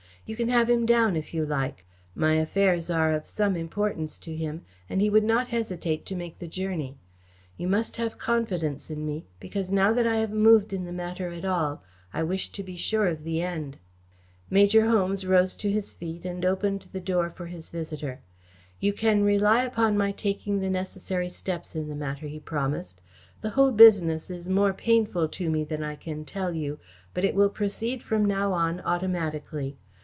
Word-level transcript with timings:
You 0.23 0.37
can 0.37 0.47
have 0.49 0.69
him 0.69 0.85
down, 0.85 1.17
if 1.17 1.33
you 1.33 1.45
like. 1.45 1.83
My 2.15 2.35
affairs 2.35 2.89
are 2.89 3.11
of 3.11 3.25
some 3.25 3.57
importance 3.57 4.17
to 4.19 4.33
him 4.33 4.61
and 4.89 5.01
he 5.01 5.09
would 5.09 5.25
not 5.25 5.49
hesitate 5.49 6.05
to 6.05 6.15
make 6.15 6.39
the 6.39 6.47
journey. 6.47 6.95
You 7.57 7.67
must 7.67 7.97
have 7.97 8.19
confidence 8.19 8.89
in 8.89 9.05
me, 9.05 9.25
because 9.41 9.73
now 9.73 9.91
that 9.91 10.07
I 10.07 10.17
have 10.17 10.29
moved 10.31 10.71
in 10.71 10.85
the 10.85 10.93
matter 10.93 11.29
at 11.33 11.43
all, 11.43 11.83
I 12.13 12.23
wish 12.23 12.47
to 12.49 12.63
be 12.63 12.77
sure 12.77 13.07
of 13.07 13.25
the 13.25 13.41
end." 13.41 13.77
Major 14.49 14.85
Holmes 14.89 15.25
rose 15.25 15.53
to 15.55 15.71
his 15.71 15.93
feet 15.95 16.23
and 16.23 16.45
opened 16.45 16.87
the 16.93 17.01
door 17.01 17.29
for 17.29 17.47
his 17.47 17.69
visitor. 17.69 18.21
"You 18.79 18.93
can 18.93 19.23
rely 19.23 19.65
upon 19.65 19.97
my 19.97 20.13
taking 20.13 20.59
the 20.59 20.69
necessary 20.69 21.27
steps 21.29 21.75
in 21.75 21.89
the 21.89 21.95
matter," 21.95 22.27
he 22.27 22.39
promised. 22.39 23.01
"The 23.41 23.49
whole 23.49 23.71
business 23.71 24.29
is 24.29 24.47
more 24.47 24.71
painful 24.71 25.27
to 25.27 25.49
me 25.49 25.65
than 25.65 25.83
I 25.83 25.95
can 25.97 26.23
tell 26.23 26.53
you, 26.53 26.79
but 27.13 27.25
it 27.25 27.35
will 27.35 27.49
proceed 27.49 28.01
from 28.01 28.23
now 28.23 28.53
on 28.53 28.79
automatically. 28.81 29.75